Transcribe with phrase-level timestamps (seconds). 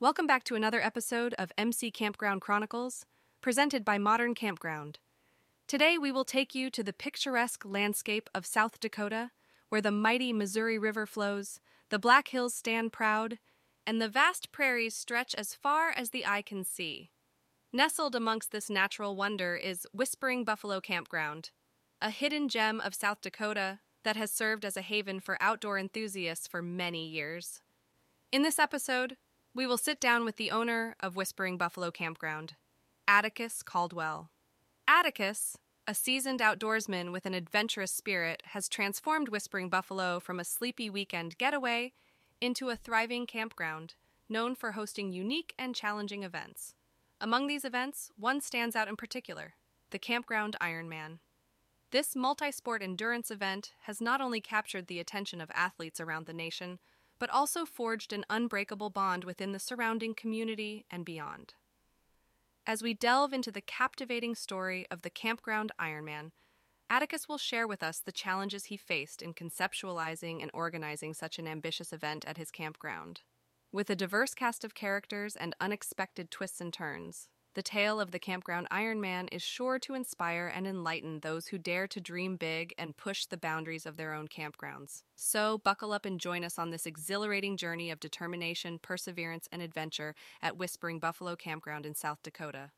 [0.00, 3.04] Welcome back to another episode of MC Campground Chronicles,
[3.40, 5.00] presented by Modern Campground.
[5.66, 9.32] Today we will take you to the picturesque landscape of South Dakota,
[9.70, 11.58] where the mighty Missouri River flows,
[11.88, 13.40] the Black Hills stand proud,
[13.88, 17.10] and the vast prairies stretch as far as the eye can see.
[17.72, 21.50] Nestled amongst this natural wonder is Whispering Buffalo Campground,
[22.00, 26.46] a hidden gem of South Dakota that has served as a haven for outdoor enthusiasts
[26.46, 27.62] for many years.
[28.30, 29.16] In this episode,
[29.58, 32.54] we will sit down with the owner of Whispering Buffalo Campground,
[33.08, 34.30] Atticus Caldwell.
[34.86, 40.88] Atticus, a seasoned outdoorsman with an adventurous spirit, has transformed Whispering Buffalo from a sleepy
[40.88, 41.92] weekend getaway
[42.40, 43.96] into a thriving campground
[44.28, 46.76] known for hosting unique and challenging events.
[47.20, 49.54] Among these events, one stands out in particular
[49.90, 51.18] the Campground Ironman.
[51.90, 56.32] This multi sport endurance event has not only captured the attention of athletes around the
[56.32, 56.78] nation,
[57.18, 61.54] but also forged an unbreakable bond within the surrounding community and beyond.
[62.66, 66.32] As we delve into the captivating story of the Campground Ironman,
[66.90, 71.46] Atticus will share with us the challenges he faced in conceptualizing and organizing such an
[71.46, 73.22] ambitious event at his campground.
[73.72, 77.28] With a diverse cast of characters and unexpected twists and turns,
[77.58, 81.88] the tale of the Campground Ironman is sure to inspire and enlighten those who dare
[81.88, 85.02] to dream big and push the boundaries of their own campgrounds.
[85.16, 90.14] So, buckle up and join us on this exhilarating journey of determination, perseverance, and adventure
[90.40, 92.70] at Whispering Buffalo Campground in South Dakota.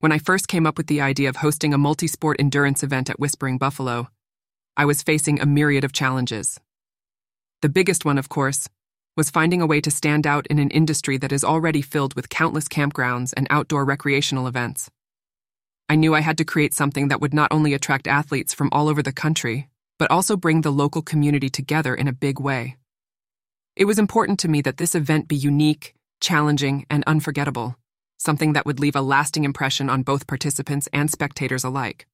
[0.00, 3.08] When I first came up with the idea of hosting a multi sport endurance event
[3.08, 4.08] at Whispering Buffalo,
[4.76, 6.60] I was facing a myriad of challenges.
[7.62, 8.68] The biggest one, of course,
[9.18, 12.28] was finding a way to stand out in an industry that is already filled with
[12.28, 14.88] countless campgrounds and outdoor recreational events.
[15.88, 18.88] I knew I had to create something that would not only attract athletes from all
[18.88, 22.76] over the country, but also bring the local community together in a big way.
[23.74, 27.74] It was important to me that this event be unique, challenging, and unforgettable,
[28.18, 32.06] something that would leave a lasting impression on both participants and spectators alike.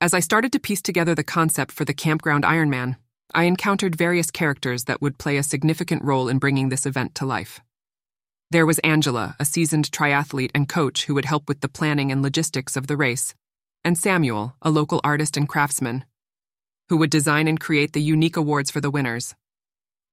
[0.00, 2.94] As I started to piece together the concept for the Campground Ironman,
[3.34, 7.26] I encountered various characters that would play a significant role in bringing this event to
[7.26, 7.60] life.
[8.50, 12.22] There was Angela, a seasoned triathlete and coach who would help with the planning and
[12.22, 13.34] logistics of the race,
[13.84, 16.04] and Samuel, a local artist and craftsman,
[16.88, 19.36] who would design and create the unique awards for the winners.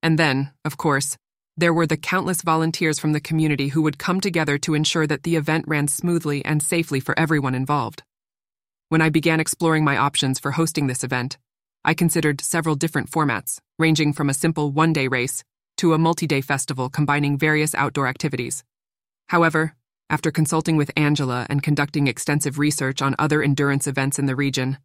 [0.03, 1.17] And then, of course,
[1.57, 5.23] there were the countless volunteers from the community who would come together to ensure that
[5.23, 8.03] the event ran smoothly and safely for everyone involved.
[8.89, 11.39] When I began exploring my options for hosting this event,
[11.87, 15.45] I considered several different formats, ranging from a simple one day race
[15.77, 18.65] to a multi day festival combining various outdoor activities.
[19.29, 19.73] However,
[20.09, 24.79] after consulting with Angela and conducting extensive research on other endurance events in the region,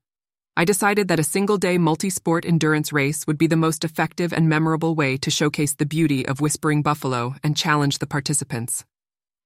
[0.57, 4.33] I decided that a single day multi sport endurance race would be the most effective
[4.33, 8.85] and memorable way to showcase the beauty of Whispering Buffalo and challenge the participants.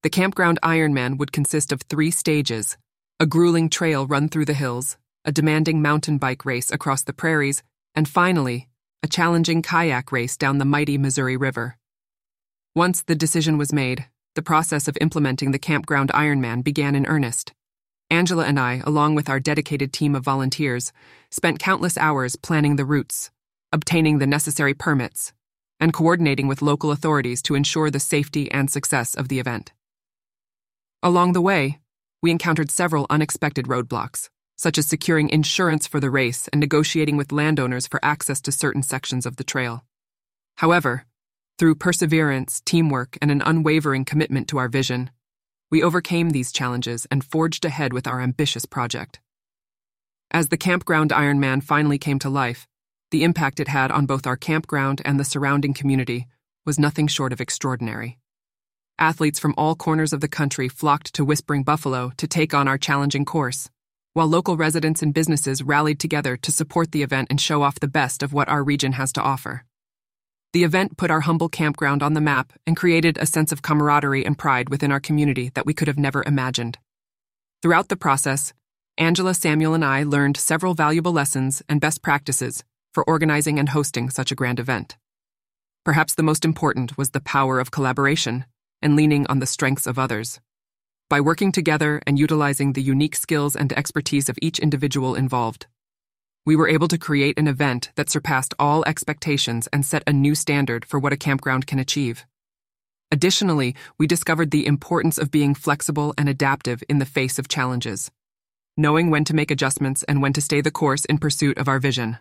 [0.02, 2.76] The campground Ironman would consist of three stages
[3.18, 7.64] a grueling trail run through the hills, a demanding mountain bike race across the prairies,
[7.96, 8.68] and finally,
[9.02, 11.76] a challenging kayak race down the mighty Missouri River.
[12.76, 17.52] Once the decision was made, the process of implementing the Campground Ironman began in earnest.
[18.08, 20.92] Angela and I, along with our dedicated team of volunteers,
[21.28, 23.32] spent countless hours planning the routes,
[23.72, 25.32] obtaining the necessary permits,
[25.80, 29.72] and coordinating with local authorities to ensure the safety and success of the event.
[31.02, 31.80] Along the way,
[32.22, 37.32] we encountered several unexpected roadblocks such as securing insurance for the race and negotiating with
[37.32, 39.84] landowners for access to certain sections of the trail.
[40.56, 41.04] However,
[41.58, 45.10] through perseverance, teamwork, and an unwavering commitment to our vision,
[45.70, 49.20] we overcame these challenges and forged ahead with our ambitious project.
[50.30, 52.66] As the Campground Ironman finally came to life,
[53.10, 56.26] the impact it had on both our campground and the surrounding community
[56.64, 58.18] was nothing short of extraordinary.
[58.98, 62.78] Athletes from all corners of the country flocked to Whispering Buffalo to take on our
[62.78, 63.70] challenging course
[64.16, 67.86] while local residents and businesses rallied together to support the event and show off the
[67.86, 69.66] best of what our region has to offer.
[70.54, 74.24] The event put our humble campground on the map and created a sense of camaraderie
[74.24, 76.78] and pride within our community that we could have never imagined.
[77.60, 78.54] Throughout the process,
[78.96, 82.64] Angela, Samuel, and I learned several valuable lessons and best practices
[82.94, 84.96] for organizing and hosting such a grand event.
[85.84, 88.46] Perhaps the most important was the power of collaboration
[88.80, 90.40] and leaning on the strengths of others.
[91.08, 95.66] By working together and utilizing the unique skills and expertise of each individual involved,
[96.44, 100.34] we were able to create an event that surpassed all expectations and set a new
[100.34, 102.26] standard for what a campground can achieve.
[103.12, 108.10] Additionally, we discovered the importance of being flexible and adaptive in the face of challenges,
[108.76, 111.78] knowing when to make adjustments and when to stay the course in pursuit of our
[111.78, 112.18] vision.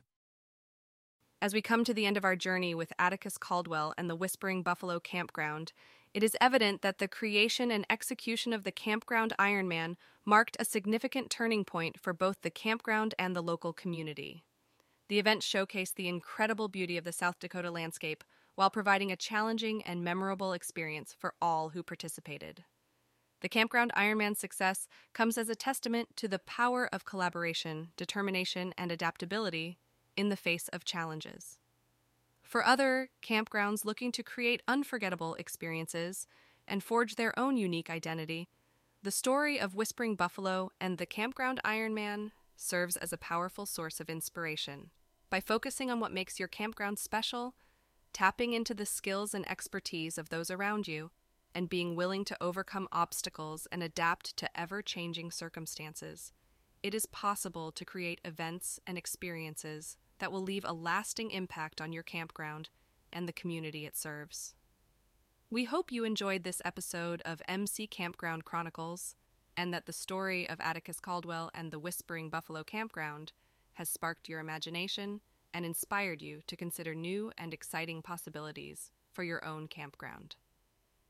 [1.42, 4.62] As we come to the end of our journey with Atticus Caldwell and the Whispering
[4.62, 5.74] Buffalo Campground,
[6.16, 11.30] it is evident that the creation and execution of the Campground Ironman marked a significant
[11.30, 14.46] turning point for both the campground and the local community.
[15.10, 18.24] The event showcased the incredible beauty of the South Dakota landscape
[18.56, 22.64] while providing a challenging and memorable experience for all who participated.
[23.42, 28.90] The Campground Ironman success comes as a testament to the power of collaboration, determination, and
[28.90, 29.80] adaptability
[30.16, 31.60] in the face of challenges.
[32.46, 36.28] For other campgrounds looking to create unforgettable experiences
[36.68, 38.48] and forge their own unique identity,
[39.02, 44.10] the story of Whispering Buffalo and the Campground Ironman serves as a powerful source of
[44.10, 44.92] inspiration.
[45.30, 47.56] By focusing on what makes your campground special,
[48.14, 51.12] tapping into the skills and expertise of those around you,
[51.54, 56.32] and being willing to overcome obstacles and adapt to ever changing circumstances,
[56.86, 61.92] it is possible to create events and experiences that will leave a lasting impact on
[61.92, 62.70] your campground
[63.12, 64.54] and the community it serves.
[65.50, 69.16] We hope you enjoyed this episode of MC Campground Chronicles
[69.58, 73.32] and that the story of Atticus Caldwell and the Whispering Buffalo Campground
[73.74, 75.22] has sparked your imagination
[75.56, 80.36] and inspired you to consider new and exciting possibilities for your own campground.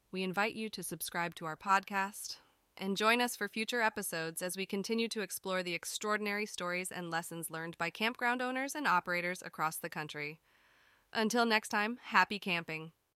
[0.09, 2.37] We invite you to subscribe to our podcast
[2.77, 7.09] and join us for future episodes as we continue to explore the extraordinary stories and
[7.09, 10.39] lessons learned by campground owners and operators across the country.
[11.13, 12.91] Until next time, happy camping.